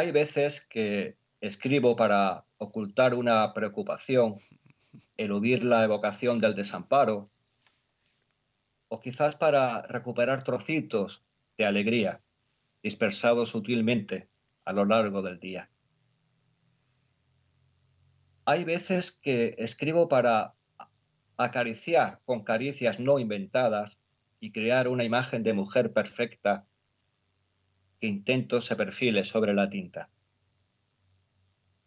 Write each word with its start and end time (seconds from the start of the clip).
Hay 0.00 0.12
veces 0.12 0.64
que 0.64 1.18
escribo 1.42 1.94
para 1.94 2.46
ocultar 2.56 3.12
una 3.12 3.52
preocupación, 3.52 4.38
eludir 5.18 5.62
la 5.62 5.84
evocación 5.84 6.40
del 6.40 6.54
desamparo, 6.54 7.30
o 8.88 8.98
quizás 8.98 9.36
para 9.36 9.82
recuperar 9.82 10.42
trocitos 10.42 11.22
de 11.58 11.66
alegría 11.66 12.22
dispersados 12.82 13.50
sutilmente 13.50 14.30
a 14.64 14.72
lo 14.72 14.86
largo 14.86 15.20
del 15.20 15.38
día. 15.38 15.70
Hay 18.46 18.64
veces 18.64 19.12
que 19.12 19.54
escribo 19.58 20.08
para 20.08 20.54
acariciar 21.36 22.22
con 22.24 22.42
caricias 22.42 23.00
no 23.00 23.18
inventadas 23.18 24.00
y 24.40 24.50
crear 24.50 24.88
una 24.88 25.04
imagen 25.04 25.42
de 25.42 25.52
mujer 25.52 25.92
perfecta 25.92 26.64
intento 28.00 28.60
se 28.60 28.76
perfile 28.76 29.24
sobre 29.24 29.54
la 29.54 29.68
tinta. 29.68 30.10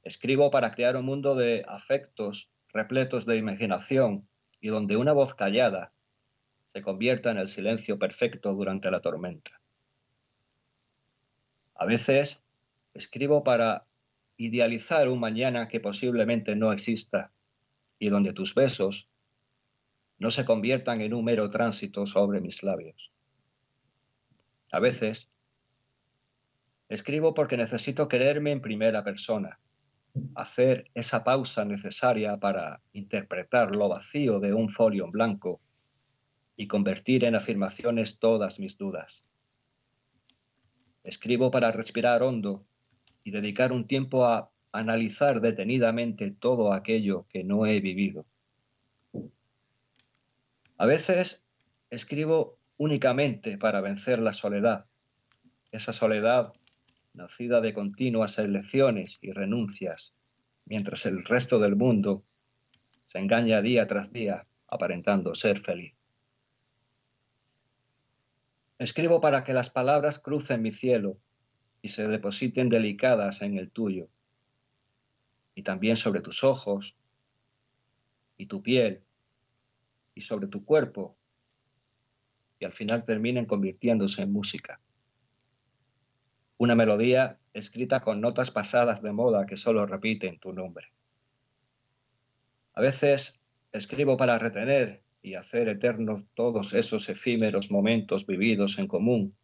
Escribo 0.03 0.51
para 0.51 0.71
crear 0.71 0.97
un 0.97 1.05
mundo 1.05 1.35
de 1.35 1.63
afectos 1.67 2.51
repletos 2.73 3.25
de 3.25 3.37
imaginación 3.37 4.27
y 4.59 4.69
donde 4.69 4.97
una 4.97 5.13
voz 5.13 5.33
callada 5.33 5.93
se 6.67 6.81
convierta 6.81 7.31
en 7.31 7.37
el 7.37 7.47
silencio 7.47 7.99
perfecto 7.99 8.53
durante 8.53 8.89
la 8.91 8.99
tormenta. 8.99 9.61
A 11.75 11.85
veces 11.85 12.41
escribo 12.93 13.43
para 13.43 13.85
idealizar 14.37 15.07
un 15.09 15.19
mañana 15.19 15.67
que 15.67 15.79
posiblemente 15.79 16.55
no 16.55 16.73
exista 16.73 17.31
y 17.99 18.09
donde 18.09 18.33
tus 18.33 18.55
besos 18.55 19.09
no 20.17 20.31
se 20.31 20.45
conviertan 20.45 21.01
en 21.01 21.13
un 21.13 21.25
mero 21.25 21.49
tránsito 21.49 22.05
sobre 22.05 22.41
mis 22.41 22.63
labios. 22.63 23.13
A 24.71 24.79
veces 24.79 25.29
escribo 26.93 27.33
porque 27.33 27.57
necesito 27.57 28.07
quererme 28.07 28.51
en 28.51 28.61
primera 28.61 29.03
persona, 29.03 29.59
hacer 30.35 30.89
esa 30.93 31.23
pausa 31.23 31.65
necesaria 31.65 32.37
para 32.37 32.81
interpretar 32.93 33.75
lo 33.75 33.89
vacío 33.89 34.39
de 34.39 34.53
un 34.53 34.69
folio 34.69 35.05
en 35.05 35.11
blanco 35.11 35.61
y 36.55 36.67
convertir 36.67 37.23
en 37.23 37.35
afirmaciones 37.35 38.19
todas 38.19 38.59
mis 38.59 38.77
dudas. 38.77 39.25
Escribo 41.03 41.51
para 41.51 41.71
respirar 41.71 42.21
hondo 42.21 42.65
y 43.23 43.31
dedicar 43.31 43.71
un 43.71 43.87
tiempo 43.87 44.25
a 44.25 44.51
analizar 44.71 45.41
detenidamente 45.41 46.31
todo 46.31 46.73
aquello 46.73 47.25
que 47.29 47.43
no 47.43 47.65
he 47.65 47.79
vivido. 47.79 48.25
A 50.77 50.85
veces 50.85 51.45
escribo 51.89 52.57
únicamente 52.77 53.57
para 53.57 53.81
vencer 53.81 54.19
la 54.19 54.33
soledad, 54.33 54.85
esa 55.71 55.93
soledad 55.93 56.53
nacida 57.13 57.61
de 57.61 57.73
continuas 57.73 58.37
elecciones 58.39 59.17
y 59.21 59.31
renuncias, 59.31 60.13
mientras 60.65 61.05
el 61.05 61.23
resto 61.23 61.59
del 61.59 61.75
mundo 61.75 62.23
se 63.05 63.19
engaña 63.19 63.61
día 63.61 63.85
tras 63.87 64.11
día 64.11 64.47
aparentando 64.67 65.35
ser 65.35 65.59
feliz. 65.59 65.93
Escribo 68.79 69.21
para 69.21 69.43
que 69.43 69.53
las 69.53 69.69
palabras 69.69 70.19
crucen 70.19 70.61
mi 70.61 70.71
cielo 70.71 71.17
y 71.81 71.89
se 71.89 72.07
depositen 72.07 72.69
delicadas 72.69 73.41
en 73.41 73.57
el 73.57 73.69
tuyo, 73.69 74.09
y 75.53 75.61
también 75.61 75.97
sobre 75.97 76.21
tus 76.21 76.43
ojos 76.43 76.95
y 78.37 78.47
tu 78.47 78.63
piel 78.63 79.03
y 80.15 80.21
sobre 80.21 80.47
tu 80.47 80.65
cuerpo, 80.65 81.15
y 82.59 82.65
al 82.65 82.71
final 82.71 83.03
terminen 83.03 83.45
convirtiéndose 83.45 84.23
en 84.23 84.31
música. 84.31 84.79
Una 86.57 86.75
melodía 86.75 87.39
escrita 87.53 88.01
con 88.01 88.21
notas 88.21 88.51
pasadas 88.51 89.01
de 89.01 89.11
moda 89.11 89.45
que 89.45 89.57
solo 89.57 89.85
repiten 89.85 90.39
tu 90.39 90.53
nombre. 90.53 90.93
A 92.73 92.81
veces 92.81 93.41
escribo 93.71 94.17
para 94.17 94.39
retener 94.39 95.03
y 95.21 95.35
hacer 95.35 95.69
eternos 95.69 96.25
todos 96.33 96.73
esos 96.73 97.09
efímeros 97.09 97.71
momentos 97.71 98.25
vividos 98.25 98.77
en 98.77 98.87
común 98.87 99.35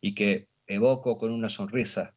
y 0.00 0.14
que 0.14 0.48
evoco 0.66 1.18
con 1.18 1.32
una 1.32 1.48
sonrisa. 1.48 2.14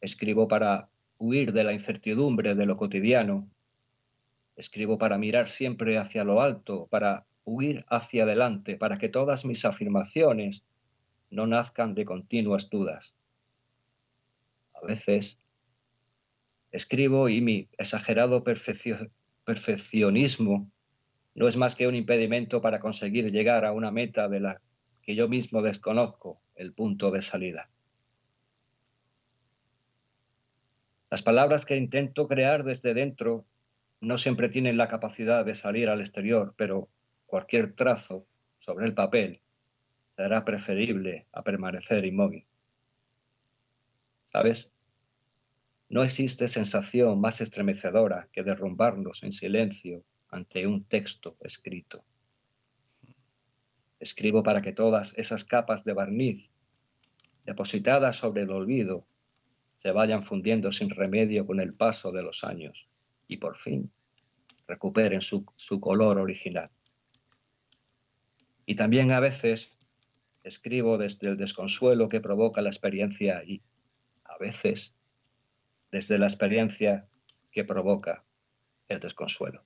Escribo 0.00 0.48
para 0.48 0.90
huir 1.18 1.52
de 1.52 1.64
la 1.64 1.72
incertidumbre 1.72 2.54
de 2.54 2.66
lo 2.66 2.76
cotidiano. 2.76 3.50
Escribo 4.56 4.98
para 4.98 5.18
mirar 5.18 5.48
siempre 5.48 5.98
hacia 5.98 6.24
lo 6.24 6.40
alto, 6.40 6.86
para 6.90 7.26
huir 7.44 7.84
hacia 7.88 8.24
adelante, 8.24 8.76
para 8.76 8.98
que 8.98 9.08
todas 9.08 9.44
mis 9.44 9.64
afirmaciones 9.64 10.64
no 11.30 11.46
nazcan 11.46 11.94
de 11.94 12.04
continuas 12.04 12.68
dudas. 12.68 13.14
A 14.74 14.86
veces 14.86 15.38
escribo 16.72 17.28
y 17.28 17.40
mi 17.40 17.68
exagerado 17.78 18.44
perfeccionismo 18.44 20.70
no 21.34 21.48
es 21.48 21.56
más 21.56 21.76
que 21.76 21.86
un 21.86 21.94
impedimento 21.94 22.60
para 22.60 22.80
conseguir 22.80 23.30
llegar 23.30 23.64
a 23.64 23.72
una 23.72 23.90
meta 23.90 24.28
de 24.28 24.40
la 24.40 24.60
que 25.02 25.14
yo 25.14 25.28
mismo 25.28 25.62
desconozco 25.62 26.40
el 26.54 26.74
punto 26.74 27.10
de 27.10 27.22
salida. 27.22 27.70
Las 31.10 31.22
palabras 31.22 31.64
que 31.64 31.76
intento 31.76 32.28
crear 32.28 32.62
desde 32.62 32.94
dentro 32.94 33.46
no 34.00 34.18
siempre 34.18 34.48
tienen 34.48 34.76
la 34.76 34.88
capacidad 34.88 35.44
de 35.44 35.54
salir 35.54 35.88
al 35.88 36.00
exterior, 36.00 36.54
pero 36.56 36.88
cualquier 37.26 37.74
trazo 37.74 38.26
sobre 38.58 38.86
el 38.86 38.94
papel 38.94 39.40
será 40.20 40.44
preferible 40.44 41.26
a 41.32 41.42
permanecer 41.42 42.04
inmóvil. 42.04 42.44
¿Sabes? 44.30 44.70
No 45.88 46.02
existe 46.02 46.46
sensación 46.46 47.18
más 47.22 47.40
estremecedora 47.40 48.28
que 48.30 48.42
derrumbarnos 48.42 49.22
en 49.22 49.32
silencio 49.32 50.04
ante 50.28 50.66
un 50.66 50.84
texto 50.84 51.38
escrito. 51.40 52.04
Escribo 53.98 54.42
para 54.42 54.60
que 54.60 54.74
todas 54.74 55.14
esas 55.16 55.42
capas 55.42 55.84
de 55.84 55.94
barniz 55.94 56.50
depositadas 57.46 58.16
sobre 58.16 58.42
el 58.42 58.50
olvido 58.50 59.06
se 59.78 59.90
vayan 59.90 60.22
fundiendo 60.22 60.70
sin 60.70 60.90
remedio 60.90 61.46
con 61.46 61.60
el 61.60 61.72
paso 61.72 62.12
de 62.12 62.22
los 62.22 62.44
años 62.44 62.90
y 63.26 63.38
por 63.38 63.56
fin 63.56 63.90
recuperen 64.68 65.22
su, 65.22 65.46
su 65.56 65.80
color 65.80 66.18
original. 66.18 66.70
Y 68.66 68.74
también 68.74 69.12
a 69.12 69.20
veces 69.20 69.79
escribo 70.42 70.98
desde 70.98 71.28
el 71.28 71.36
desconsuelo 71.36 72.08
que 72.08 72.20
provoca 72.20 72.62
la 72.62 72.70
experiencia 72.70 73.42
y 73.44 73.62
a 74.24 74.38
veces 74.38 74.94
desde 75.90 76.18
la 76.18 76.26
experiencia 76.26 77.06
que 77.50 77.64
provoca 77.64 78.24
el 78.88 79.00
desconsuelo. 79.00 79.60